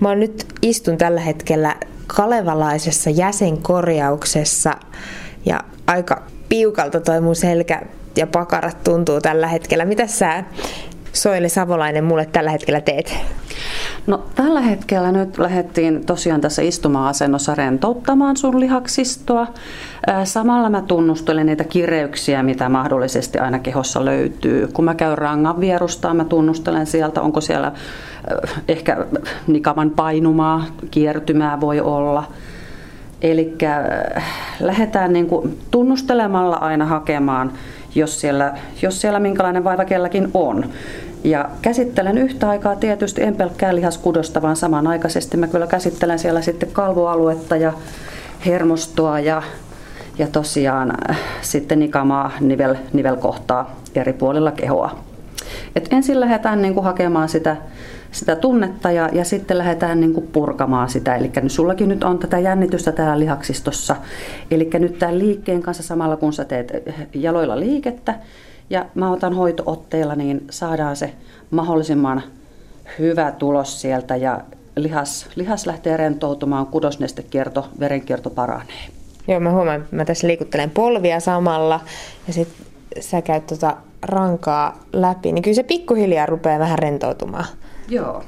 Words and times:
Mä 0.00 0.14
nyt 0.14 0.46
istun 0.62 0.98
tällä 0.98 1.20
hetkellä 1.20 1.76
kalevalaisessa 2.06 3.10
jäsenkorjauksessa 3.10 4.74
ja 5.46 5.60
aika 5.86 6.22
piukalta 6.48 7.00
toi 7.00 7.20
mun 7.20 7.36
selkä 7.36 7.82
ja 8.16 8.26
pakarat 8.26 8.84
tuntuu 8.84 9.20
tällä 9.20 9.46
hetkellä. 9.46 9.84
Mitä 9.84 10.06
sä 10.06 10.44
Soile 11.12 11.48
Savolainen 11.48 12.04
mulle 12.04 12.26
tällä 12.26 12.50
hetkellä 12.50 12.80
teet? 12.80 13.14
No 14.06 14.22
tällä 14.34 14.60
hetkellä 14.60 15.12
nyt 15.12 15.38
lähdettiin 15.38 16.06
tosiaan 16.06 16.40
tässä 16.40 16.62
istuma-asennossa 16.62 17.54
rentouttamaan 17.54 18.36
sun 18.36 18.60
lihaksistoa. 18.60 19.46
Samalla 20.24 20.70
mä 20.70 20.82
tunnustelen 20.82 21.46
niitä 21.46 21.64
kireyksiä, 21.64 22.42
mitä 22.42 22.68
mahdollisesti 22.68 23.38
aina 23.38 23.58
kehossa 23.58 24.04
löytyy. 24.04 24.68
Kun 24.72 24.84
mä 24.84 24.94
käyn 24.94 25.18
rangan 25.18 25.60
vierustaan, 25.60 26.16
mä 26.16 26.24
tunnustelen 26.24 26.86
sieltä, 26.86 27.22
onko 27.22 27.40
siellä 27.40 27.72
ehkä 28.68 29.06
nikaman 29.46 29.90
painumaa, 29.90 30.64
kiertymää 30.90 31.60
voi 31.60 31.80
olla. 31.80 32.24
Eli 33.22 33.56
lähdetään 34.60 35.12
niin 35.12 35.26
kuin 35.26 35.58
tunnustelemalla 35.70 36.56
aina 36.56 36.86
hakemaan, 36.86 37.52
jos 37.94 38.20
siellä, 38.20 38.54
jos 38.82 39.00
siellä 39.00 39.20
minkälainen 39.20 39.64
vaiva 39.64 39.84
kelläkin 39.84 40.30
on. 40.34 40.64
Ja 41.24 41.50
käsittelen 41.62 42.18
yhtä 42.18 42.48
aikaa 42.48 42.76
tietysti 42.76 43.22
en 43.22 43.36
pelkkää 43.36 43.74
lihaskudosta, 43.74 44.42
vaan 44.42 44.56
samanaikaisesti 44.56 45.36
mä 45.36 45.46
kyllä 45.46 45.66
käsittelen 45.66 46.18
siellä 46.18 46.42
sitten 46.42 46.68
kalvoaluetta 46.72 47.56
ja 47.56 47.72
hermostoa 48.46 49.20
ja, 49.20 49.42
ja 50.18 50.26
tosiaan 50.26 50.92
äh, 51.10 51.18
sitten 51.40 51.78
nikamaa 51.78 52.30
nivel, 52.40 52.76
nivelkohtaa 52.92 53.76
eri 53.94 54.12
puolilla 54.12 54.52
kehoa. 54.52 54.98
Et 55.76 55.88
ensin 55.92 56.20
lähdetään 56.20 56.62
niin 56.62 56.74
kuin 56.74 56.84
hakemaan 56.84 57.28
sitä, 57.28 57.56
sitä 58.12 58.36
tunnetta 58.36 58.90
ja, 58.90 59.08
ja 59.12 59.24
sitten 59.24 59.58
lähdetään 59.58 60.00
niin 60.00 60.14
kuin 60.14 60.26
purkamaan 60.26 60.88
sitä. 60.88 61.16
Eli 61.16 61.30
sullakin 61.46 61.88
nyt 61.88 62.04
on 62.04 62.18
tätä 62.18 62.38
jännitystä 62.38 62.92
täällä 62.92 63.18
lihaksistossa. 63.18 63.96
Eli 64.50 64.70
nyt 64.78 64.98
tämän 64.98 65.18
liikkeen 65.18 65.62
kanssa 65.62 65.82
samalla 65.82 66.16
kun 66.16 66.32
sä 66.32 66.44
teet 66.44 66.72
jaloilla 67.14 67.60
liikettä, 67.60 68.14
ja 68.70 68.86
mä 68.94 69.12
otan 69.12 69.34
hoitootteilla, 69.34 70.14
niin 70.14 70.46
saadaan 70.50 70.96
se 70.96 71.12
mahdollisimman 71.50 72.22
hyvä 72.98 73.32
tulos 73.32 73.80
sieltä 73.80 74.16
ja 74.16 74.40
lihas, 74.76 75.26
lihas 75.34 75.66
lähtee 75.66 75.96
rentoutumaan, 75.96 76.66
kudosnestekierto, 76.66 77.68
verenkierto 77.80 78.30
paranee. 78.30 78.88
Joo, 79.28 79.40
mä 79.40 79.50
huomaan, 79.50 79.80
että 79.80 79.96
mä 79.96 80.04
tässä 80.04 80.26
liikuttelen 80.26 80.70
polvia 80.70 81.20
samalla 81.20 81.80
ja 82.26 82.32
sitten 82.32 82.66
sä 83.00 83.22
käyt 83.22 83.46
tota 83.46 83.76
rankaa 84.02 84.84
läpi, 84.92 85.32
niin 85.32 85.42
kyllä 85.42 85.54
se 85.54 85.62
pikkuhiljaa 85.62 86.26
rupeaa 86.26 86.58
vähän 86.58 86.78
rentoutumaan. 86.78 87.46
Joo. 87.88 88.22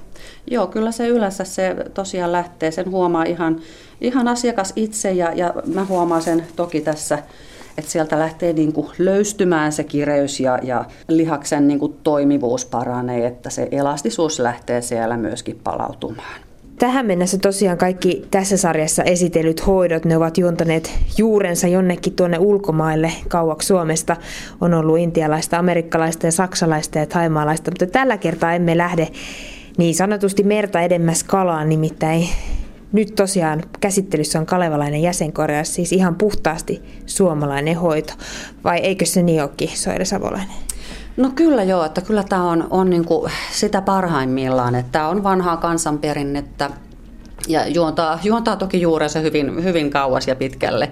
Joo, 0.50 0.66
kyllä 0.66 0.92
se 0.92 1.08
yleensä 1.08 1.44
se 1.44 1.76
tosiaan 1.94 2.32
lähtee. 2.32 2.70
Sen 2.70 2.90
huomaa 2.90 3.24
ihan, 3.24 3.60
ihan 4.00 4.28
asiakas 4.28 4.72
itse 4.76 5.12
ja, 5.12 5.32
ja 5.32 5.54
mä 5.74 5.84
huomaan 5.84 6.22
sen 6.22 6.46
toki 6.56 6.80
tässä 6.80 7.18
että 7.78 7.90
sieltä 7.90 8.18
lähtee 8.18 8.52
niin 8.52 8.72
kuin 8.72 8.88
löystymään 8.98 9.72
se 9.72 9.84
kireys 9.84 10.40
ja, 10.40 10.58
ja 10.62 10.84
lihaksen 11.08 11.68
niin 11.68 11.78
kuin 11.78 11.94
toimivuus 12.02 12.64
paranee, 12.64 13.26
että 13.26 13.50
se 13.50 13.68
elastisuus 13.70 14.38
lähtee 14.38 14.82
siellä 14.82 15.16
myöskin 15.16 15.60
palautumaan. 15.64 16.40
Tähän 16.78 17.06
mennessä 17.06 17.38
tosiaan 17.38 17.78
kaikki 17.78 18.26
tässä 18.30 18.56
sarjassa 18.56 19.02
esitellyt 19.02 19.66
hoidot, 19.66 20.04
ne 20.04 20.16
ovat 20.16 20.38
juontaneet 20.38 20.92
juurensa 21.18 21.68
jonnekin 21.68 22.12
tuonne 22.12 22.38
ulkomaille 22.38 23.12
kauaksi 23.28 23.66
Suomesta. 23.66 24.16
On 24.60 24.74
ollut 24.74 24.98
intialaista, 24.98 25.58
amerikkalaista 25.58 26.26
ja 26.26 26.32
saksalaista 26.32 26.98
ja 26.98 27.06
taimaalaista, 27.06 27.70
mutta 27.70 27.86
tällä 27.86 28.16
kertaa 28.16 28.54
emme 28.54 28.76
lähde 28.76 29.08
niin 29.78 29.94
sanotusti 29.94 30.42
merta 30.42 30.80
edemmäs 30.80 31.24
kalaan, 31.24 31.68
nimittäin 31.68 32.28
nyt 32.92 33.14
tosiaan 33.14 33.62
käsittelyssä 33.80 34.38
on 34.38 34.46
kalevalainen 34.46 35.02
jäsenkorjaus, 35.02 35.74
siis 35.74 35.92
ihan 35.92 36.14
puhtaasti 36.14 36.82
suomalainen 37.06 37.76
hoito. 37.76 38.12
Vai 38.64 38.78
eikö 38.78 39.06
se 39.06 39.22
niin 39.22 39.42
olekin, 39.42 39.68
Soire 39.68 40.04
Savolainen? 40.04 40.56
No 41.16 41.30
kyllä 41.34 41.62
joo, 41.62 41.84
että 41.84 42.00
kyllä 42.00 42.24
tämä 42.28 42.50
on, 42.50 42.66
on 42.70 42.90
niin 42.90 43.04
kuin 43.04 43.32
sitä 43.52 43.82
parhaimmillaan, 43.82 44.74
että 44.74 44.92
tämä 44.92 45.08
on 45.08 45.22
vanhaa 45.22 45.56
kansanperinnettä, 45.56 46.70
ja 47.48 47.68
juontaa, 47.68 48.18
juontaa 48.22 48.56
toki 48.56 48.80
juurensa 48.80 49.18
hyvin, 49.18 49.64
hyvin 49.64 49.90
kauas 49.90 50.28
ja 50.28 50.36
pitkälle. 50.36 50.90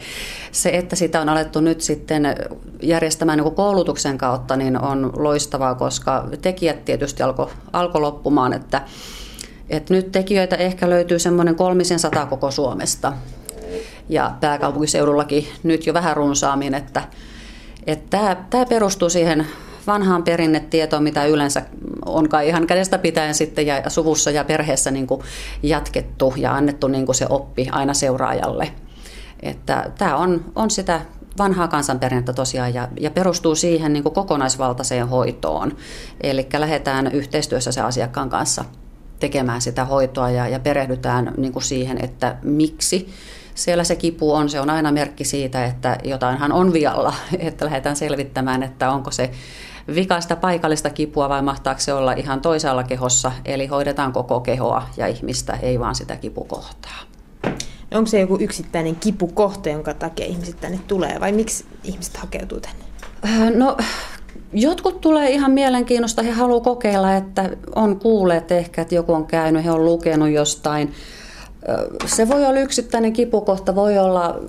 Se, 0.53 0.71
että 0.71 0.97
sitä 0.97 1.21
on 1.21 1.29
alettu 1.29 1.61
nyt 1.61 1.81
sitten 1.81 2.35
järjestämään 2.83 3.39
niin 3.39 3.55
koulutuksen 3.55 4.19
kautta, 4.19 4.57
niin 4.57 4.81
on 4.81 5.13
loistavaa, 5.17 5.75
koska 5.75 6.29
tekijät 6.43 6.85
tietysti 6.85 7.23
alkoi 7.23 7.49
alko 7.73 8.03
loppumaan, 8.03 8.53
että 8.53 8.83
et 9.71 9.91
nyt 9.91 10.13
tekijöitä 10.13 10.57
ehkä 10.57 10.91
löytyy 10.91 11.19
semmoinen 11.19 11.57
kolmisen 11.57 11.99
sata 11.99 12.27
koko 12.27 12.51
Suomesta. 12.51 13.13
Ja 14.09 14.33
pääkaupunkiseudullakin 14.41 15.49
nyt 15.63 15.87
jo 15.87 15.95
vähän 15.95 16.17
runsaammin, 16.17 16.75
että 16.75 17.03
että 17.87 18.37
tämä 18.51 18.67
perustuu 18.67 19.11
siihen 19.11 19.47
vanhaan 19.87 20.23
perinnetietoon, 20.23 21.03
mitä 21.03 21.25
yleensä 21.25 21.63
on 22.07 22.29
kai 22.29 22.49
ihan 22.49 22.67
kädestä 22.67 22.99
pitäen 22.99 23.35
sitten 23.35 23.67
ja 23.67 23.91
suvussa 23.91 24.31
ja 24.31 24.45
perheessä 24.45 24.91
niin 24.91 25.07
jatkettu 25.63 26.35
ja 26.37 26.55
annettu 26.55 26.89
niin 26.89 27.15
se 27.15 27.27
oppi 27.29 27.69
aina 27.73 27.95
seuraajalle. 27.95 28.73
Että 29.43 29.91
tämä 29.99 30.17
on, 30.17 30.45
on 30.57 30.71
sitä 30.71 31.01
vanhaa 31.39 31.69
kansanperinnettä 31.69 32.33
tosiaan 32.33 32.75
ja, 32.75 32.89
ja 33.01 33.11
perustuu 33.11 33.55
siihen 33.55 33.93
niin 33.93 34.05
kokonaisvaltaiseen 34.05 35.09
hoitoon. 35.09 35.77
Eli 36.21 36.47
lähdetään 36.59 37.07
yhteistyössä 37.13 37.73
se 37.73 37.81
asiakkaan 37.81 38.31
kanssa 38.31 38.65
tekemään 39.21 39.61
sitä 39.61 39.85
hoitoa 39.85 40.31
ja, 40.31 40.49
ja 40.49 40.61
perehdytään 40.61 41.35
niin 41.37 41.53
kuin 41.53 41.63
siihen, 41.63 42.05
että 42.05 42.37
miksi 42.43 43.09
siellä 43.55 43.85
se 43.85 43.97
kipu 43.97 44.33
on. 44.33 44.49
Se 44.49 44.61
on 44.61 44.71
aina 44.71 44.93
merkki 44.93 45.25
siitä, 45.25 45.65
että 45.65 45.99
jotainhan 46.05 46.53
on 46.53 46.73
vialla, 46.73 47.15
että 47.39 47.65
lähdetään 47.65 47.97
selvittämään, 47.97 48.63
että 48.63 48.91
onko 48.91 49.11
se 49.11 49.31
vikaista 49.95 50.37
paikallista 50.37 50.91
kipua 50.91 51.29
vai 51.29 51.43
mahtaako 51.43 51.81
se 51.81 51.93
olla 51.93 52.13
ihan 52.13 52.41
toisaalla 52.41 52.85
kehossa. 52.85 53.33
Eli 53.45 53.67
hoidetaan 53.67 54.13
koko 54.13 54.41
kehoa 54.41 54.83
ja 54.97 55.07
ihmistä, 55.07 55.59
ei 55.63 55.81
vaan 55.81 55.95
sitä 55.95 56.17
kipukohtaa. 56.17 57.01
Onko 57.95 58.07
se 58.07 58.21
joku 58.21 58.39
yksittäinen 58.41 58.97
kipukohta, 58.97 59.69
jonka 59.69 59.95
takia 59.95 60.27
ihmiset 60.27 60.61
tänne 60.61 60.81
tulee 60.87 61.21
vai 61.21 61.33
miksi 61.33 61.65
ihmiset 61.85 62.17
hakeutuu 62.17 62.61
tänne? 62.61 62.85
Äh, 63.25 63.51
no 63.55 63.77
Jotkut 64.53 65.01
tulee 65.01 65.31
ihan 65.31 65.51
mielenkiinnosta, 65.51 66.23
he 66.23 66.31
haluavat 66.31 66.65
kokeilla, 66.65 67.15
että 67.15 67.51
on 67.75 68.01
kuulleet 68.01 68.53
ehkä, 68.53 68.83
että 68.83 68.95
joku 68.95 69.13
on 69.13 69.27
käynyt, 69.27 69.65
he 69.65 69.71
on 69.71 69.85
lukenut 69.85 70.31
jostain. 70.31 70.93
Se 72.07 72.29
voi 72.29 72.47
olla 72.47 72.61
yksittäinen 72.61 73.13
kipukohta, 73.13 73.75
voi 73.75 73.99
olla 73.99 74.41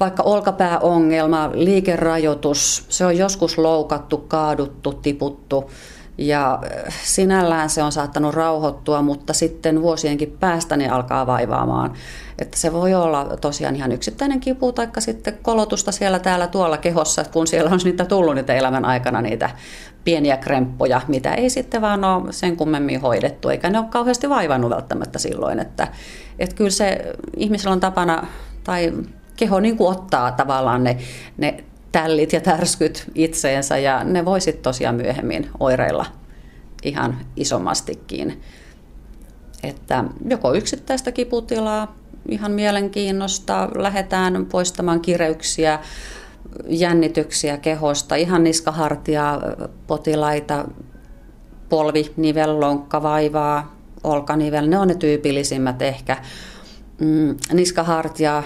vaikka 0.00 0.22
olkapääongelma, 0.22 1.50
liikerajoitus, 1.54 2.84
se 2.88 3.06
on 3.06 3.18
joskus 3.18 3.58
loukattu, 3.58 4.18
kaaduttu, 4.18 4.92
tiputtu 4.92 5.70
ja 6.20 6.58
sinällään 7.02 7.70
se 7.70 7.82
on 7.82 7.92
saattanut 7.92 8.34
rauhoittua, 8.34 9.02
mutta 9.02 9.32
sitten 9.32 9.82
vuosienkin 9.82 10.36
päästä 10.40 10.76
niin 10.76 10.92
alkaa 10.92 11.26
vaivaamaan. 11.26 11.92
Että 12.38 12.58
se 12.58 12.72
voi 12.72 12.94
olla 12.94 13.36
tosiaan 13.40 13.76
ihan 13.76 13.92
yksittäinen 13.92 14.40
kipu 14.40 14.72
tai 14.72 14.88
sitten 14.98 15.38
kolotusta 15.42 15.92
siellä 15.92 16.18
täällä 16.18 16.46
tuolla 16.46 16.76
kehossa, 16.76 17.24
kun 17.24 17.46
siellä 17.46 17.70
on 17.70 17.80
niitä 17.84 18.04
tullut 18.04 18.34
niitä 18.34 18.54
elämän 18.54 18.84
aikana 18.84 19.22
niitä 19.22 19.50
pieniä 20.04 20.36
kremppoja, 20.36 21.00
mitä 21.08 21.34
ei 21.34 21.50
sitten 21.50 21.80
vaan 21.80 22.04
ole 22.04 22.32
sen 22.32 22.56
kummemmin 22.56 23.00
hoidettu, 23.00 23.48
eikä 23.48 23.70
ne 23.70 23.78
ole 23.78 23.86
kauheasti 23.90 24.28
vaivannut 24.28 24.70
välttämättä 24.70 25.18
silloin. 25.18 25.58
Että, 25.58 25.88
että 26.38 26.56
kyllä 26.56 26.70
se 26.70 27.12
ihmisellä 27.36 27.72
on 27.72 27.80
tapana, 27.80 28.26
tai 28.64 28.92
keho 29.36 29.60
niin 29.60 29.76
kuin 29.76 29.90
ottaa 29.90 30.32
tavallaan 30.32 30.84
ne, 30.84 30.96
ne 31.38 31.64
tällit 31.92 32.32
ja 32.32 32.40
tärskyt 32.40 33.10
itseensä 33.14 33.78
ja 33.78 34.04
ne 34.04 34.24
voi 34.24 34.40
sitten 34.40 34.62
tosiaan 34.62 34.94
myöhemmin 34.94 35.50
oireilla 35.60 36.06
ihan 36.84 37.18
isommastikin. 37.36 38.40
Että 39.62 40.04
joko 40.28 40.54
yksittäistä 40.54 41.12
kiputilaa, 41.12 41.96
ihan 42.28 42.52
mielenkiinnosta, 42.52 43.68
lähdetään 43.74 44.46
poistamaan 44.46 45.00
kireyksiä, 45.00 45.78
jännityksiä 46.68 47.56
kehosta, 47.56 48.14
ihan 48.14 48.44
niskahartia, 48.44 49.40
potilaita, 49.86 50.68
polvi, 51.68 52.12
nivel, 52.16 52.60
lonkka, 52.60 53.02
vaivaa, 53.02 53.76
olkanivel, 54.04 54.66
ne 54.66 54.78
on 54.78 54.88
ne 54.88 54.94
tyypillisimmät 54.94 55.82
ehkä. 55.82 56.16
Mm, 57.00 57.36
niskahartia, 57.52 58.42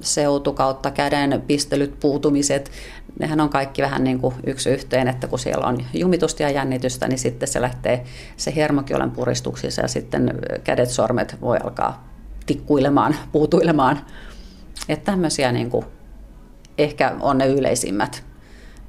seutu 0.00 0.52
kautta 0.52 0.90
käden 0.90 1.42
pistelyt, 1.46 2.00
puutumiset, 2.00 2.70
nehän 3.18 3.40
on 3.40 3.48
kaikki 3.48 3.82
vähän 3.82 4.04
niin 4.04 4.20
kuin 4.20 4.34
yksi 4.46 4.70
yhteen, 4.70 5.08
että 5.08 5.28
kun 5.28 5.38
siellä 5.38 5.66
on 5.66 5.84
jumitusta 5.94 6.42
ja 6.42 6.50
jännitystä, 6.50 7.08
niin 7.08 7.18
sitten 7.18 7.48
se 7.48 7.60
lähtee 7.60 8.04
se 8.36 8.52
hermokiolen 8.56 9.10
puristuksissa 9.10 9.82
ja 9.82 9.88
sitten 9.88 10.38
kädet, 10.64 10.90
sormet 10.90 11.36
voi 11.40 11.58
alkaa 11.64 12.08
tikkuilemaan, 12.46 13.16
puutuilemaan. 13.32 14.00
Että 14.88 15.12
tämmöisiä 15.12 15.52
niin 15.52 15.70
kuin 15.70 15.86
ehkä 16.78 17.16
on 17.20 17.38
ne 17.38 17.46
yleisimmät, 17.46 18.24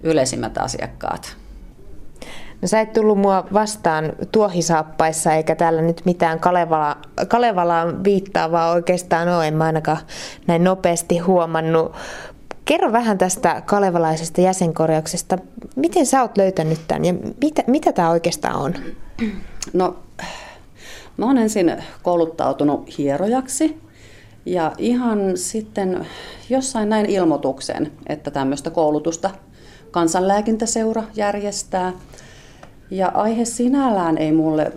yleisimmät 0.03 0.57
asiakkaat. 0.57 1.42
No 2.63 2.67
sä 2.67 2.81
et 2.81 2.93
tullut 2.93 3.17
mua 3.17 3.45
vastaan 3.53 4.13
tuohisaappaissa 4.31 5.33
eikä 5.33 5.55
täällä 5.55 5.81
nyt 5.81 6.01
mitään 6.05 6.39
Kalevala, 6.39 6.97
Kalevalaan 7.27 8.03
viittaavaa 8.03 8.71
oikeastaan 8.71 9.29
ole, 9.29 9.47
en 9.47 9.53
mä 9.53 9.63
ainakaan 9.63 9.97
näin 10.47 10.63
nopeasti 10.63 11.17
huomannut. 11.17 11.95
Kerro 12.65 12.91
vähän 12.91 13.17
tästä 13.17 13.61
kalevalaisesta 13.65 14.41
jäsenkorjauksesta. 14.41 15.37
Miten 15.75 16.05
sä 16.05 16.21
oot 16.21 16.37
löytänyt 16.37 16.79
tämän 16.87 17.05
ja 17.05 17.13
mitä, 17.41 17.63
mitä 17.67 17.91
tämä 17.91 18.09
oikeastaan 18.09 18.55
on? 18.55 18.73
No, 19.73 19.95
mä 21.17 21.25
oon 21.25 21.37
ensin 21.37 21.83
kouluttautunut 22.03 22.97
hierojaksi 22.97 23.81
ja 24.45 24.71
ihan 24.77 25.37
sitten 25.37 26.07
jossain 26.49 26.89
näin 26.89 27.05
ilmoituksen, 27.05 27.91
että 28.07 28.31
tämmöistä 28.31 28.69
koulutusta 28.69 29.29
kansanlääkintäseura 29.91 31.03
järjestää. 31.15 31.93
Ja 32.91 33.11
aihe 33.13 33.45
sinällään 33.45 34.17
ei 34.17 34.31
mulle 34.31 34.71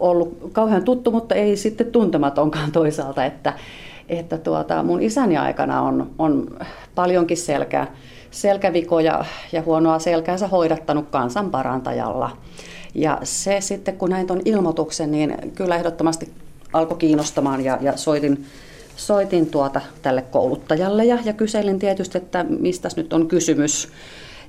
ollut 0.00 0.38
kauhean 0.52 0.84
tuttu, 0.84 1.10
mutta 1.10 1.34
ei 1.34 1.56
sitten 1.56 1.86
tuntematonkaan 1.86 2.72
toisaalta, 2.80 3.24
että, 3.24 3.52
että 4.08 4.38
tuota, 4.38 4.82
mun 4.82 5.02
isäni 5.02 5.36
aikana 5.36 5.82
on, 5.82 6.10
on 6.18 6.58
paljonkin 6.94 7.36
selkä, 7.36 7.86
selkävikoja 8.30 9.24
ja 9.52 9.62
huonoa 9.62 9.98
selkäänsä 9.98 10.48
hoidattanut 10.48 11.08
kansanparantajalla. 11.10 12.36
Ja 12.94 13.18
se 13.22 13.60
sitten, 13.60 13.96
kun 13.96 14.10
näin 14.10 14.26
tuon 14.26 14.42
ilmoituksen, 14.44 15.10
niin 15.10 15.36
kyllä 15.54 15.76
ehdottomasti 15.76 16.32
alkoi 16.72 16.98
kiinnostamaan 16.98 17.64
ja, 17.64 17.78
ja 17.80 17.96
soitin, 17.96 18.46
soitin 18.96 19.46
tuota 19.46 19.80
tälle 20.02 20.22
kouluttajalle 20.22 21.04
ja, 21.04 21.18
ja 21.24 21.32
kyselin 21.32 21.78
tietysti, 21.78 22.18
että 22.18 22.44
mistä 22.44 22.88
nyt 22.96 23.12
on 23.12 23.28
kysymys 23.28 23.88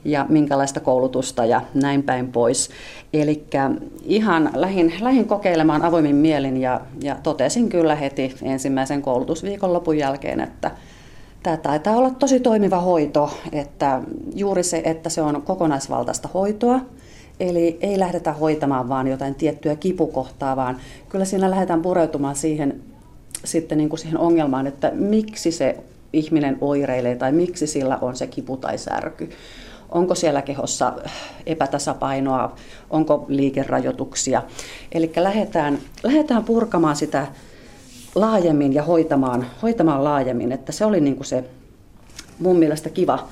ja 0.05 0.25
minkälaista 0.29 0.79
koulutusta 0.79 1.45
ja 1.45 1.61
näin 1.73 2.03
päin 2.03 2.31
pois. 2.31 2.69
Eli 3.13 3.43
ihan 4.03 4.49
lähin, 4.53 4.93
lähin 5.01 5.25
kokeilemaan 5.25 5.81
avoimin 5.81 6.15
mielin 6.15 6.57
ja, 6.57 6.81
ja 7.03 7.15
totesin 7.23 7.69
kyllä 7.69 7.95
heti 7.95 8.35
ensimmäisen 8.41 9.01
koulutusviikonlopun 9.01 9.97
jälkeen, 9.97 10.39
että 10.39 10.71
tämä 11.43 11.57
taitaa 11.57 11.95
olla 11.95 12.09
tosi 12.09 12.39
toimiva 12.39 12.79
hoito, 12.79 13.37
että 13.51 14.01
juuri 14.35 14.63
se, 14.63 14.81
että 14.85 15.09
se 15.09 15.21
on 15.21 15.41
kokonaisvaltaista 15.41 16.29
hoitoa, 16.33 16.79
Eli 17.39 17.77
ei 17.81 17.99
lähdetä 17.99 18.33
hoitamaan 18.33 18.89
vaan 18.89 19.07
jotain 19.07 19.35
tiettyä 19.35 19.75
kipukohtaa, 19.75 20.55
vaan 20.55 20.77
kyllä 21.09 21.25
siinä 21.25 21.51
lähdetään 21.51 21.81
pureutumaan 21.81 22.35
siihen, 22.35 22.81
sitten 23.43 23.77
niin 23.77 23.89
kuin 23.89 23.99
siihen 23.99 24.17
ongelmaan, 24.17 24.67
että 24.67 24.91
miksi 24.91 25.51
se 25.51 25.77
ihminen 26.13 26.57
oireilee 26.61 27.15
tai 27.15 27.31
miksi 27.31 27.67
sillä 27.67 27.97
on 28.01 28.15
se 28.15 28.27
kipu 28.27 28.57
tai 28.57 28.77
särky 28.77 29.29
onko 29.95 30.15
siellä 30.15 30.41
kehossa 30.41 30.93
epätasapainoa, 31.45 32.55
onko 32.89 33.25
liikerajoituksia. 33.27 34.43
Eli 34.91 35.11
lähdetään, 35.15 35.79
lähdetään 36.03 36.43
purkamaan 36.43 36.95
sitä 36.95 37.27
laajemmin 38.15 38.73
ja 38.73 38.83
hoitamaan, 38.83 39.45
hoitamaan 39.61 40.03
laajemmin, 40.03 40.51
että 40.51 40.71
se 40.71 40.85
oli 40.85 41.01
niin 41.01 41.15
kuin 41.15 41.25
se 41.25 41.43
mun 42.39 42.59
mielestä 42.59 42.89
kiva, 42.89 43.27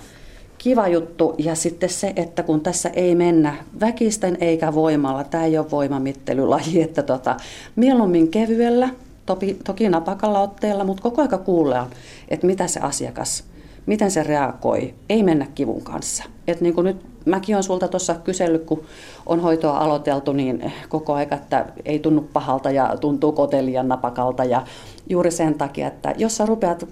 kiva 0.58 0.88
juttu. 0.88 1.36
Ja 1.38 1.56
sitten 1.56 1.90
se, 1.90 2.14
että 2.16 2.44
kun 2.44 2.62
tässä 2.62 2.90
ei 2.90 3.16
mennä 3.16 3.56
väkisten 3.80 4.38
eikä 4.40 4.74
voimalla, 4.74 5.24
tämä 5.24 5.46
ei 5.46 5.58
ole 5.58 5.72
voimamittelulaji, 5.72 6.82
että 6.82 7.04
tota, 7.04 7.38
mieluummin 7.76 8.28
kevyellä, 8.28 8.90
toki, 9.26 9.58
toki 9.66 9.90
napakalla 9.90 10.40
otteella, 10.40 10.84
mutta 10.84 11.04
koko 11.04 11.22
aika 11.22 11.38
kuullaan, 11.38 11.90
että 12.30 12.48
mitä 12.48 12.68
se 12.68 12.80
asiakas 12.80 13.44
miten 13.86 14.12
se 14.12 14.24
reagoi, 14.24 14.94
ei 15.10 15.24
mennä 15.24 15.48
kivun 15.56 15.82
kanssa. 15.82 16.24
Et 16.48 16.62
niin 16.62 16.74
kuin 16.74 16.86
nyt 16.86 16.98
mäkin 17.26 17.56
olen 17.56 17.64
sulta 17.64 17.88
tuossa 17.88 18.16
kysellyt, 18.16 18.64
kun 18.64 18.84
on 19.26 19.40
hoitoa 19.40 19.78
aloiteltu, 19.78 20.34
niin 20.34 20.74
koko 20.90 21.14
aika, 21.14 21.36
että 21.36 21.66
ei 21.86 22.00
tunnu 22.00 22.30
pahalta 22.34 22.72
ja 22.72 22.98
tuntuu 23.02 23.32
kotelijan 23.32 23.88
napakalta. 23.88 24.44
Ja 24.44 24.66
juuri 25.10 25.32
sen 25.32 25.54
takia, 25.54 25.88
että 25.88 26.14
jos 26.18 26.38
sä 26.38 26.46
rupeat 26.46 26.88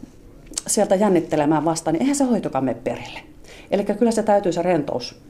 sieltä 0.67 0.95
jännittelemään 0.95 1.65
vastaan, 1.65 1.93
niin 1.93 2.01
eihän 2.01 2.15
se 2.15 2.23
hoitokaan 2.23 2.65
mene 2.65 2.79
perille. 2.83 3.19
Eli 3.71 3.83
kyllä 3.83 4.11
se 4.11 4.23
täytyy 4.23 4.51
se 4.51 4.61
rentous 4.61 5.21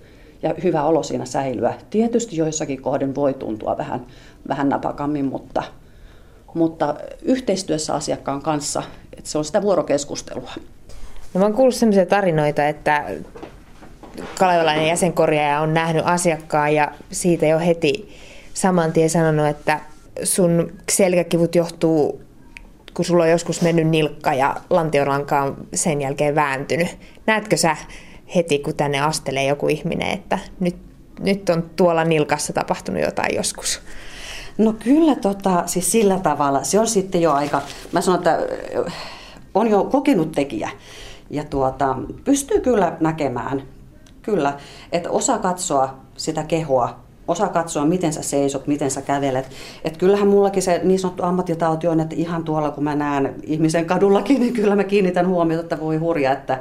ja 0.43 0.55
hyvä 0.63 0.83
olo 0.83 1.03
siinä 1.03 1.25
säilyä. 1.25 1.73
Tietysti 1.89 2.37
joissakin 2.37 2.81
kohden 2.81 3.15
voi 3.15 3.33
tuntua 3.33 3.77
vähän, 3.77 4.05
vähän 4.47 4.69
napakammin, 4.69 5.25
mutta, 5.25 5.63
mutta 6.53 6.95
yhteistyössä 7.21 7.93
asiakkaan 7.93 8.41
kanssa, 8.41 8.83
että 9.17 9.29
se 9.29 9.37
on 9.37 9.45
sitä 9.45 9.61
vuorokeskustelua. 9.61 10.51
No 11.33 11.39
mä 11.39 11.45
oon 11.45 11.53
kuullut 11.53 11.75
sellaisia 11.75 12.05
tarinoita, 12.05 12.67
että 12.67 13.05
kalevalainen 14.39 14.87
jäsenkorjaaja 14.87 15.59
on 15.59 15.73
nähnyt 15.73 16.03
asiakkaan 16.05 16.75
ja 16.75 16.91
siitä 17.11 17.45
jo 17.45 17.59
heti 17.59 18.15
saman 18.53 18.91
tien 18.91 19.09
sanonut, 19.09 19.47
että 19.47 19.79
sun 20.23 20.71
selkäkivut 20.91 21.55
johtuu, 21.55 22.21
kun 22.93 23.05
sulla 23.05 23.23
on 23.23 23.29
joskus 23.29 23.61
mennyt 23.61 23.87
nilkka 23.87 24.33
ja 24.33 24.55
lantionlanka 24.69 25.41
on 25.41 25.57
sen 25.73 26.01
jälkeen 26.01 26.35
vääntynyt. 26.35 26.97
Näetkö 27.25 27.57
sä 27.57 27.77
heti, 28.35 28.59
kun 28.59 28.75
tänne 28.75 29.01
astelee 29.01 29.45
joku 29.45 29.67
ihminen, 29.67 30.11
että 30.11 30.39
nyt, 30.59 30.75
nyt 31.19 31.49
on 31.49 31.69
tuolla 31.75 32.03
nilkassa 32.03 32.53
tapahtunut 32.53 33.01
jotain 33.01 33.35
joskus? 33.35 33.81
No 34.57 34.73
kyllä, 34.73 35.15
tota, 35.15 35.63
siis 35.65 35.91
sillä 35.91 36.19
tavalla. 36.19 36.63
Se 36.63 36.79
on 36.79 36.87
sitten 36.87 37.21
jo 37.21 37.31
aika, 37.31 37.61
mä 37.91 38.01
sanon, 38.01 38.19
että 38.19 38.39
on 39.53 39.67
jo 39.67 39.83
kokenut 39.83 40.31
tekijä 40.31 40.69
ja 41.29 41.43
tuota, 41.43 41.95
pystyy 42.23 42.59
kyllä 42.59 42.97
näkemään, 42.99 43.63
kyllä, 44.21 44.57
että 44.91 45.09
osa 45.09 45.37
katsoa 45.37 45.95
sitä 46.17 46.43
kehoa, 46.43 46.99
osa 47.27 47.47
katsoa, 47.47 47.85
miten 47.85 48.13
sä 48.13 48.21
seisot, 48.21 48.67
miten 48.67 48.91
sä 48.91 49.01
kävelet. 49.01 49.49
Et 49.83 49.97
kyllähän 49.97 50.27
mullakin 50.27 50.63
se 50.63 50.81
niin 50.83 50.99
sanottu 50.99 51.23
ammattitauti 51.23 51.87
on, 51.87 51.99
että 51.99 52.15
ihan 52.15 52.43
tuolla 52.43 52.71
kun 52.71 52.83
mä 52.83 52.95
näen 52.95 53.35
ihmisen 53.43 53.85
kadullakin, 53.85 54.39
niin 54.39 54.53
kyllä 54.53 54.75
mä 54.75 54.83
kiinnitän 54.83 55.27
huomiota, 55.27 55.63
että 55.63 55.79
voi 55.79 55.97
hurja, 55.97 56.31
että 56.31 56.59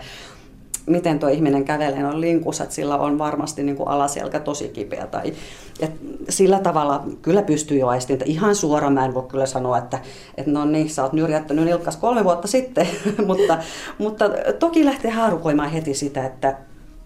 miten 0.87 1.19
tuo 1.19 1.29
ihminen 1.29 1.65
kävelee 1.65 2.07
on 2.07 2.21
linkussa, 2.21 2.65
että 2.65 2.75
sillä 2.75 2.97
on 2.97 3.19
varmasti 3.19 3.63
niin 3.63 3.77
kuin 3.77 3.89
alaselkä 3.89 4.41
tosi 4.41 4.69
kipeä. 4.69 5.07
Tai, 5.07 5.33
et 5.81 5.93
sillä 6.29 6.59
tavalla 6.59 7.05
kyllä 7.23 7.43
pystyy 7.43 7.79
jo 7.79 7.89
aistimaan, 7.89 8.15
että 8.15 8.33
ihan 8.33 8.55
suoraan 8.55 8.93
mä 8.93 9.05
en 9.05 9.15
voi 9.15 9.23
kyllä 9.23 9.47
sanoa, 9.47 9.79
että, 9.79 9.99
että 10.37 10.51
no 10.51 10.65
niin, 10.65 10.91
sä 10.91 11.03
oot 11.03 11.13
nyrjättänyt 11.13 11.65
nilkkas 11.65 11.97
kolme 11.97 12.25
vuotta 12.25 12.49
sitten, 12.49 12.87
mutta, 13.27 13.59
mutta 13.99 14.25
toki 14.59 14.85
lähtee 14.85 15.11
haarukoimaan 15.11 15.71
heti 15.71 15.95
sitä, 15.95 16.27
että 16.27 16.59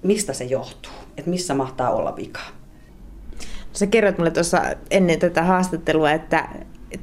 mistä 0.05 0.33
se 0.33 0.45
johtuu, 0.45 0.93
että 1.17 1.31
missä 1.31 1.55
mahtaa 1.55 1.91
olla 1.91 2.17
vikaa. 2.17 2.49
No 3.41 3.79
sä 3.79 3.87
kerroit 3.87 4.19
mulle 4.19 4.31
tuossa 4.31 4.63
ennen 4.91 5.19
tätä 5.19 5.43
haastattelua, 5.43 6.11
että 6.11 6.49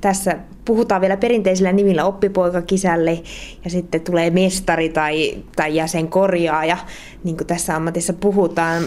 tässä 0.01 0.38
puhutaan 0.65 1.01
vielä 1.01 1.18
perinteisillä 1.18 1.71
nimillä 1.71 2.06
oppipoikakisälle 2.06 3.24
ja 3.63 3.70
sitten 3.70 4.01
tulee 4.01 4.29
mestari 4.29 4.89
tai, 4.89 5.43
tai 5.55 5.75
jäsenkorjaaja, 5.75 6.77
niin 7.24 7.38
kuin 7.38 7.48
tässä 7.48 7.75
ammatissa 7.75 8.13
puhutaan. 8.13 8.84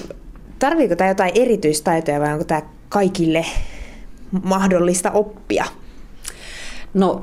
Tarviiko 0.59 0.97
tämä 0.97 1.11
jotain 1.11 1.33
erityistaitoja 1.35 2.21
vai 2.21 2.33
onko 2.33 2.45
tämä 2.45 2.63
kaikille 2.89 3.47
mahdollista 4.43 5.11
oppia? 5.11 5.65
No 6.95 7.23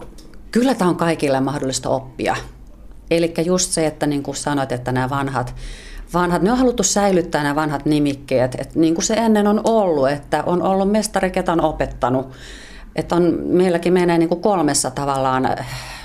kyllä 0.51 0.75
tämä 0.75 0.89
on 0.89 0.95
kaikille 0.95 1.39
mahdollista 1.39 1.89
oppia. 1.89 2.36
Eli 3.12 3.33
just 3.45 3.71
se, 3.71 3.86
että 3.86 4.07
niin 4.07 4.24
kuin 4.24 4.36
sanoit, 4.36 4.71
että 4.71 4.91
nämä 4.91 5.10
vanhat, 5.10 5.55
vanhat, 6.13 6.41
ne 6.41 6.51
on 6.51 6.57
haluttu 6.57 6.83
säilyttää 6.83 7.43
nämä 7.43 7.55
vanhat 7.55 7.85
nimikkeet, 7.85 8.55
että 8.55 8.79
niin 8.79 8.95
kuin 8.95 9.05
se 9.05 9.13
ennen 9.13 9.47
on 9.47 9.61
ollut, 9.63 10.09
että 10.09 10.43
on 10.45 10.61
ollut 10.61 10.91
mestari, 10.91 11.31
ketä 11.31 11.51
on 11.51 11.61
opettanut 11.61 12.31
että 12.95 13.15
on, 13.15 13.39
meilläkin 13.43 13.93
menee 13.93 14.17
niin 14.17 14.29
kuin 14.29 14.41
kolmessa 14.41 14.91
tavallaan 14.91 15.57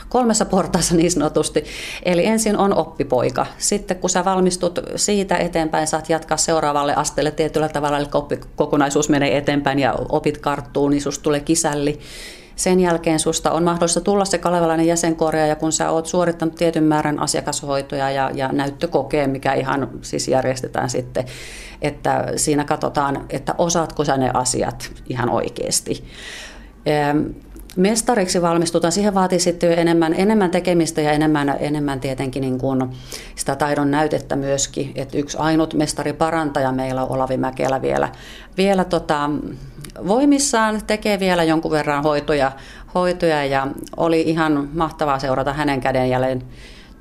kolmessa 0.09 0.45
portaassa 0.45 0.97
niin 0.97 1.11
sanotusti. 1.11 1.65
Eli 2.03 2.27
ensin 2.27 2.59
on 2.59 2.75
oppipoika. 2.75 3.47
Sitten 3.59 3.97
kun 3.97 4.11
sä 4.11 4.25
valmistut 4.25 4.79
siitä 4.97 5.37
eteenpäin, 5.37 5.87
saat 5.87 6.09
jatkaa 6.09 6.37
seuraavalle 6.37 6.95
asteelle 6.95 7.31
tietyllä 7.31 7.69
tavalla, 7.69 7.99
eli 7.99 8.07
oppikokonaisuus 8.15 9.09
menee 9.09 9.37
eteenpäin 9.37 9.79
ja 9.79 9.95
opit 10.09 10.39
karttuu, 10.39 10.89
niin 10.89 11.03
susta 11.03 11.23
tulee 11.23 11.41
kisälli. 11.41 11.99
Sen 12.57 12.81
jälkeen 12.81 13.19
susta 13.19 13.51
on 13.51 13.65
mahdollista 13.65 14.01
tulla 14.01 14.25
se 14.25 14.39
kalevalainen 14.39 14.87
jäsenkorjaaja, 14.87 15.49
ja 15.49 15.57
kun 15.57 15.73
sä 15.73 15.91
oot 15.91 16.07
suorittanut 16.07 16.55
tietyn 16.55 16.85
määrän 16.85 17.19
asiakashoitoja 17.19 18.11
ja, 18.11 18.31
ja 18.35 18.49
näyttökokeen, 18.53 19.31
mikä 19.31 19.53
ihan 19.53 19.89
siis 20.03 20.29
järjestetään 20.29 20.91
sitten, 20.91 21.25
että 21.83 22.33
siinä 22.37 22.65
katsotaan, 22.65 23.27
että 23.31 23.55
osaatko 23.59 24.05
sä 24.05 24.17
ne 24.17 24.31
asiat 24.35 24.93
ihan 25.09 25.31
oikeasti. 25.31 26.05
Mestariksi 27.77 28.43
valmistutaan, 28.43 28.93
siihen 28.93 29.15
vaatii 29.15 29.41
sitten 29.41 29.79
enemmän, 29.79 30.15
enemmän 30.15 30.51
tekemistä 30.51 31.01
ja 31.01 31.13
enemmän, 31.13 31.57
enemmän 31.59 32.01
tietenkin 32.01 32.41
niin 32.41 32.59
kuin 32.59 32.85
sitä 33.35 33.57
taidon 33.57 33.91
näytettä 33.91 34.37
myöskin. 34.37 34.93
Et 34.95 35.15
yksi 35.15 35.37
ainut 35.41 35.75
mestariparantaja 35.75 36.73
meillä 36.73 37.03
on 37.03 37.11
Olavi 37.11 37.37
Mäkelä 37.37 37.83
vielä, 37.83 38.09
vielä 38.57 38.85
tota, 38.85 39.31
voimissaan, 40.09 40.81
tekee 40.87 41.21
vielä 41.21 41.45
jonkun 41.45 41.71
verran 41.71 42.03
hoitoja, 42.03 42.53
hoitoja 42.95 43.45
ja 43.45 43.67
oli 43.97 44.21
ihan 44.21 44.69
mahtavaa 44.75 45.19
seurata 45.19 45.53
hänen 45.53 45.81
kädenjäljen 45.81 46.43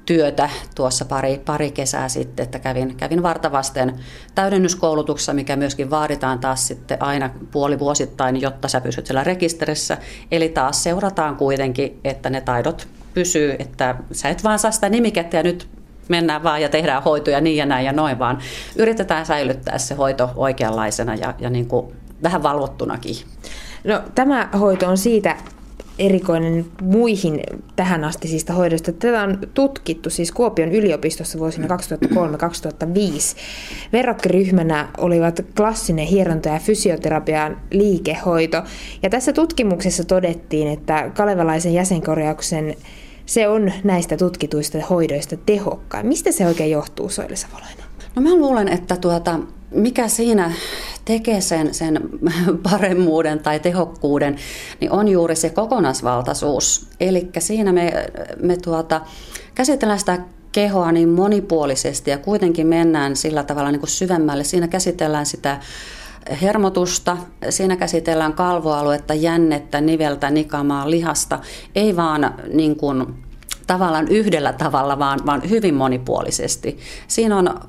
työtä 0.06 0.50
tuossa 0.75 1.06
pari, 1.06 1.42
pari 1.46 1.72
kesää 1.72 2.10
sitten, 2.10 2.44
että 2.44 2.60
kävin, 2.60 2.96
kävin 2.96 3.24
vartavasten 3.24 4.00
täydennyskoulutuksessa, 4.36 5.34
mikä 5.34 5.56
myöskin 5.56 5.90
vaaditaan 5.90 6.40
taas 6.40 6.68
sitten 6.68 7.04
aina 7.04 7.30
puolivuosittain, 7.52 8.42
jotta 8.42 8.68
sä 8.68 8.82
pysyt 8.82 9.06
siellä 9.06 9.24
rekisterissä. 9.24 9.98
Eli 10.32 10.50
taas 10.50 10.84
seurataan 10.84 11.36
kuitenkin, 11.36 12.00
että 12.04 12.30
ne 12.30 12.42
taidot 12.42 12.88
pysyy, 13.14 13.56
että 13.60 13.96
sä 14.12 14.30
et 14.30 14.44
vaan 14.44 14.60
saa 14.60 14.72
sitä 14.72 14.90
nimikettä 14.90 15.38
ja 15.38 15.44
nyt 15.44 15.68
mennään 16.10 16.44
vaan 16.44 16.62
ja 16.62 16.70
tehdään 16.70 17.04
hoitoja 17.04 17.42
niin 17.42 17.58
ja 17.58 17.66
näin 17.66 17.86
ja 17.86 17.94
noin, 17.94 18.20
vaan 18.20 18.38
yritetään 18.75 19.25
säilyttää 19.25 19.78
se 19.78 19.96
hoito 19.96 20.30
oikeanlaisena 20.36 21.16
ja, 21.16 21.34
ja 21.40 21.50
niin 21.50 21.68
kuin 21.68 21.96
vähän 22.24 22.43
valvottunakin. 22.43 23.15
No, 23.84 24.01
tämä 24.15 24.50
hoito 24.60 24.88
on 24.88 24.98
siitä 24.98 25.38
erikoinen 26.00 26.65
muihin 26.81 27.43
tähän 27.75 28.03
astisista 28.03 28.53
hoidoista. 28.53 28.91
Tätä 28.91 29.24
on 29.24 29.39
tutkittu 29.53 30.10
siis 30.10 30.31
Kuopion 30.31 30.72
yliopistossa 30.72 31.39
vuosina 31.39 31.67
2003-2005. 31.67 31.77
Verrokkiryhmänä 33.93 34.89
olivat 34.98 35.45
klassinen 35.57 36.07
hieronta 36.07 36.50
ja 36.50 36.60
fysioterapian 36.60 37.57
liikehoito. 37.72 38.63
Ja 39.03 39.10
tässä 39.10 39.34
tutkimuksessa 39.34 40.03
todettiin, 40.03 40.67
että 40.67 41.12
kalevalaisen 41.13 41.74
jäsenkorjauksen 41.74 42.75
se 43.25 43.48
on 43.48 43.72
näistä 43.84 44.17
tutkituista 44.17 44.77
hoidoista 44.89 45.38
tehokkain. 45.45 46.07
Mistä 46.07 46.31
se 46.31 46.48
oikein 46.48 46.72
johtuu, 46.72 47.10
Soili 47.10 47.36
Savolainen? 47.36 47.86
No 48.15 48.22
mä 48.22 48.36
luulen, 48.36 48.67
että 48.67 48.98
tuota, 48.98 49.39
mikä 49.75 50.08
siinä 50.08 50.51
tekee 51.05 51.41
sen, 51.41 51.74
sen 51.74 52.00
paremmuuden 52.72 53.39
tai 53.39 53.60
tehokkuuden, 53.60 54.36
niin 54.82 54.91
on 54.91 55.08
juuri 55.08 55.36
se 55.36 55.50
kokonaisvaltaisuus. 55.50 56.88
Eli 57.00 57.29
siinä 57.39 57.72
me, 57.72 57.94
me 58.41 58.58
tuota, 58.58 59.01
käsitellään 59.55 60.00
sitä 60.00 60.20
kehoa 60.51 60.91
niin 60.91 61.10
monipuolisesti 61.10 62.12
ja 62.12 62.17
kuitenkin 62.17 62.67
mennään 62.67 63.15
sillä 63.15 63.44
tavalla 63.44 63.72
niin 63.72 63.79
kuin 63.79 63.89
syvemmälle. 63.89 64.44
Siinä 64.44 64.67
käsitellään 64.67 65.25
sitä 65.25 65.60
hermotusta, 66.41 67.17
siinä 67.50 67.75
käsitellään 67.75 68.34
kalvoaluetta, 68.34 69.13
jännettä, 69.13 69.82
niveltä, 69.82 70.29
nikamaa, 70.29 70.89
lihasta, 70.89 71.39
ei 71.75 71.96
vaan 71.96 72.36
niin 72.53 72.75
kuin 72.75 73.25
tavallaan 73.67 74.07
yhdellä 74.07 74.53
tavalla, 74.53 75.00
vaan, 75.00 75.19
vaan 75.25 75.50
hyvin 75.50 75.75
monipuolisesti. 75.75 76.77
Siinä 77.07 77.38
on 77.38 77.60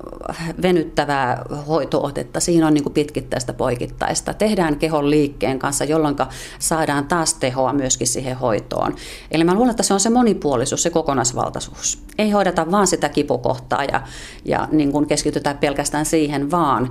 venyttävää 0.61 1.45
hoitootetta, 1.67 2.39
siinä 2.39 2.67
on 2.67 2.73
niin 2.73 2.83
kuin 2.83 2.93
pitkittäistä 2.93 3.53
poikittaista. 3.53 4.33
Tehdään 4.33 4.75
kehon 4.75 5.09
liikkeen 5.09 5.59
kanssa, 5.59 5.85
jolloin 5.85 6.15
saadaan 6.59 7.07
taas 7.07 7.33
tehoa 7.33 7.73
myöskin 7.73 8.07
siihen 8.07 8.37
hoitoon. 8.37 8.95
Eli 9.31 9.43
mä 9.43 9.53
luulen, 9.53 9.69
että 9.69 9.83
se 9.83 9.93
on 9.93 9.99
se 9.99 10.09
monipuolisuus, 10.09 10.83
se 10.83 10.89
kokonaisvaltaisuus. 10.89 12.03
Ei 12.17 12.31
hoideta 12.31 12.71
vaan 12.71 12.87
sitä 12.87 13.09
kipukohtaa 13.09 13.83
ja, 13.83 14.01
ja 14.45 14.67
niin 14.71 14.91
kuin 14.91 15.07
keskitytään 15.07 15.57
pelkästään 15.57 16.05
siihen, 16.05 16.51
vaan 16.51 16.89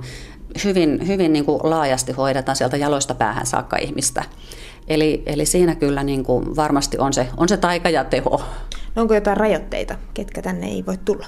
hyvin, 0.63 1.07
hyvin 1.07 1.33
niin 1.33 1.45
kuin 1.45 1.59
laajasti 1.63 2.11
hoidetaan 2.11 2.55
sieltä 2.55 2.77
jaloista 2.77 3.15
päähän 3.15 3.45
saakka 3.45 3.77
ihmistä. 3.77 4.23
Eli, 4.87 5.23
eli 5.25 5.45
siinä 5.45 5.75
kyllä 5.75 6.03
niin 6.03 6.23
kuin 6.23 6.55
varmasti 6.55 6.97
on 6.97 7.13
se, 7.13 7.27
on 7.37 7.49
se 7.49 7.57
taika 7.57 7.89
ja 7.89 8.03
teho. 8.03 8.41
No 8.95 9.01
onko 9.01 9.13
jotain 9.13 9.37
rajoitteita, 9.37 9.95
ketkä 10.13 10.41
tänne 10.41 10.67
ei 10.67 10.85
voi 10.85 10.97
tulla? 11.05 11.27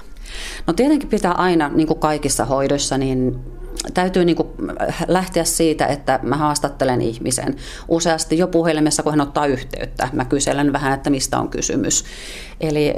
No 0.66 0.72
tietenkin 0.72 1.08
pitää 1.08 1.32
aina, 1.32 1.68
niin 1.68 1.86
kuin 1.86 2.00
kaikissa 2.00 2.44
hoidoissa, 2.44 2.98
niin 2.98 3.40
täytyy 3.94 4.24
niin 4.24 4.36
kuin 4.36 4.48
lähteä 5.08 5.44
siitä, 5.44 5.86
että 5.86 6.20
mä 6.22 6.36
haastattelen 6.36 7.02
ihmisen 7.02 7.56
useasti 7.88 8.38
jo 8.38 8.48
puhelimessa, 8.48 9.02
kun 9.02 9.12
hän 9.12 9.20
ottaa 9.20 9.46
yhteyttä. 9.46 10.08
Mä 10.12 10.24
kyselen 10.24 10.72
vähän, 10.72 10.92
että 10.92 11.10
mistä 11.10 11.38
on 11.38 11.48
kysymys. 11.48 12.04
Eli 12.60 12.94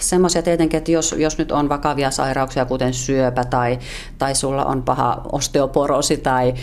semmoisia 0.00 0.42
tietenkin, 0.44 0.78
että 0.78 0.92
jos, 0.92 1.14
jos 1.18 1.38
nyt 1.38 1.52
on 1.52 1.68
vakavia 1.68 2.10
sairauksia, 2.10 2.64
kuten 2.64 2.94
syöpä 2.94 3.44
tai, 3.44 3.78
tai 4.18 4.34
sulla 4.34 4.64
on 4.64 4.82
paha 4.82 5.22
osteoporosi 5.32 6.16
tai 6.16 6.54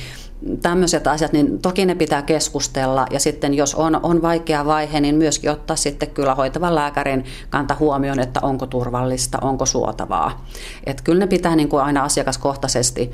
tämmöiset 0.61 1.07
asiat, 1.07 1.33
niin 1.33 1.59
toki 1.59 1.85
ne 1.85 1.95
pitää 1.95 2.21
keskustella 2.21 3.05
ja 3.11 3.19
sitten 3.19 3.53
jos 3.53 3.75
on, 3.75 3.99
on 4.03 4.21
vaikea 4.21 4.65
vaihe, 4.65 4.99
niin 4.99 5.15
myöskin 5.15 5.51
ottaa 5.51 5.75
sitten 5.75 6.09
kyllä 6.09 6.35
hoitavan 6.35 6.75
lääkärin 6.75 7.25
kanta 7.49 7.75
huomioon, 7.79 8.19
että 8.19 8.39
onko 8.43 8.65
turvallista, 8.65 9.37
onko 9.41 9.65
suotavaa. 9.65 10.45
Että 10.85 11.03
kyllä 11.03 11.19
ne 11.19 11.27
pitää 11.27 11.55
niin 11.55 11.69
kuin 11.69 11.83
aina 11.83 12.03
asiakaskohtaisesti 12.03 13.11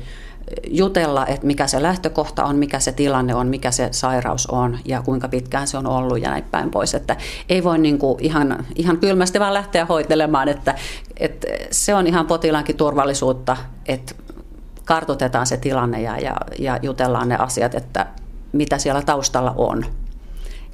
jutella, 0.68 1.26
että 1.26 1.46
mikä 1.46 1.66
se 1.66 1.82
lähtökohta 1.82 2.44
on, 2.44 2.56
mikä 2.56 2.80
se 2.80 2.92
tilanne 2.92 3.34
on, 3.34 3.46
mikä 3.46 3.70
se 3.70 3.88
sairaus 3.90 4.46
on 4.46 4.78
ja 4.84 5.02
kuinka 5.02 5.28
pitkään 5.28 5.66
se 5.66 5.78
on 5.78 5.86
ollut 5.86 6.22
ja 6.22 6.30
näin 6.30 6.44
päin 6.44 6.70
pois. 6.70 6.94
Että 6.94 7.16
ei 7.48 7.64
voi 7.64 7.78
niin 7.78 7.98
kuin 7.98 8.20
ihan, 8.20 8.66
ihan 8.74 8.98
kylmästi 8.98 9.40
vaan 9.40 9.54
lähteä 9.54 9.84
hoitelemaan, 9.84 10.48
että, 10.48 10.74
että 11.16 11.46
se 11.70 11.94
on 11.94 12.06
ihan 12.06 12.26
potilaankin 12.26 12.76
turvallisuutta, 12.76 13.56
että 13.86 14.14
kartoitetaan 14.84 15.46
se 15.46 15.56
tilanne 15.56 16.02
ja, 16.02 16.18
ja, 16.18 16.36
ja 16.58 16.78
jutellaan 16.82 17.28
ne 17.28 17.36
asiat, 17.36 17.74
että 17.74 18.06
mitä 18.52 18.78
siellä 18.78 19.02
taustalla 19.02 19.54
on. 19.56 19.84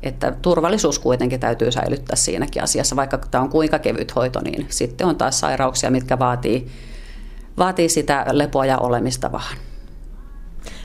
Että 0.02 0.32
turvallisuus 0.42 0.98
kuitenkin 0.98 1.40
täytyy 1.40 1.72
säilyttää 1.72 2.16
siinäkin 2.16 2.62
asiassa, 2.62 2.96
vaikka 2.96 3.18
tämä 3.18 3.44
on 3.44 3.50
kuinka 3.50 3.78
kevyt 3.78 4.14
hoito, 4.14 4.40
niin 4.40 4.66
sitten 4.68 5.06
on 5.06 5.16
taas 5.16 5.40
sairauksia, 5.40 5.90
mitkä 5.90 6.18
vaatii, 6.18 6.66
vaatii 7.58 7.88
sitä 7.88 8.26
lepoa 8.30 8.66
ja 8.66 8.78
olemista 8.78 9.32
vaan. 9.32 9.56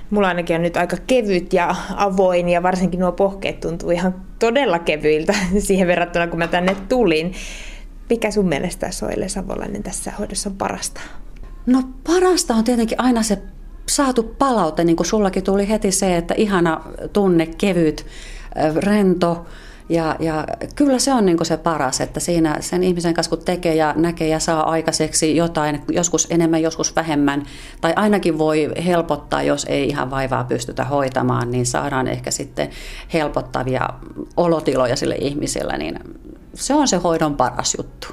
Mulla 0.09 0.27
ainakin 0.27 0.55
on 0.55 0.61
nyt 0.61 0.77
aika 0.77 0.97
kevyt 1.07 1.53
ja 1.53 1.75
avoin 1.95 2.49
ja 2.49 2.63
varsinkin 2.63 2.99
nuo 2.99 3.11
pohkeet 3.11 3.59
tuntuu 3.59 3.89
ihan 3.89 4.15
todella 4.39 4.79
kevyiltä 4.79 5.33
siihen 5.59 5.87
verrattuna, 5.87 6.27
kun 6.27 6.39
mä 6.39 6.47
tänne 6.47 6.75
tulin. 6.89 7.33
Mikä 8.09 8.31
sun 8.31 8.47
mielestä 8.47 8.91
Soile 8.91 9.29
Savolainen 9.29 9.83
tässä 9.83 10.11
hoidossa 10.19 10.49
on 10.49 10.55
parasta? 10.55 11.01
No 11.65 11.83
parasta 12.07 12.55
on 12.55 12.63
tietenkin 12.63 12.99
aina 13.01 13.23
se 13.23 13.41
saatu 13.89 14.23
palaute, 14.23 14.83
niin 14.83 14.95
kuin 14.95 15.07
sullakin 15.07 15.43
tuli 15.43 15.69
heti 15.69 15.91
se, 15.91 16.17
että 16.17 16.33
ihana 16.37 16.81
tunne, 17.13 17.45
kevyt, 17.45 18.05
rento. 18.75 19.45
Ja, 19.89 20.15
ja 20.19 20.45
kyllä 20.75 20.99
se 20.99 21.13
on 21.13 21.25
niin 21.25 21.45
se 21.45 21.57
paras, 21.57 22.01
että 22.01 22.19
siinä 22.19 22.57
sen 22.59 22.83
ihmisen 22.83 23.13
kanssa 23.13 23.35
kun 23.35 23.45
tekee 23.45 23.75
ja 23.75 23.93
näkee 23.97 24.27
ja 24.27 24.39
saa 24.39 24.69
aikaiseksi 24.69 25.35
jotain, 25.35 25.81
joskus 25.91 26.27
enemmän, 26.29 26.61
joskus 26.61 26.95
vähemmän, 26.95 27.45
tai 27.81 27.93
ainakin 27.95 28.37
voi 28.37 28.71
helpottaa, 28.85 29.43
jos 29.43 29.65
ei 29.69 29.87
ihan 29.87 30.11
vaivaa 30.11 30.43
pystytä 30.43 30.83
hoitamaan, 30.83 31.51
niin 31.51 31.65
saadaan 31.65 32.07
ehkä 32.07 32.31
sitten 32.31 32.69
helpottavia 33.13 33.89
olotiloja 34.37 34.95
sille 34.95 35.15
ihmiselle, 35.15 35.77
niin 35.77 35.99
se 36.53 36.73
on 36.73 36.87
se 36.87 36.97
hoidon 36.97 37.35
paras 37.35 37.75
juttu. 37.77 38.07